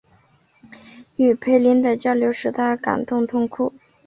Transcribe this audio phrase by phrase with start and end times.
[1.17, 3.71] 与斐琳的交流使他感动痛哭。